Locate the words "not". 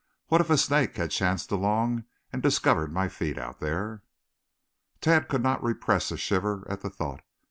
5.43-5.61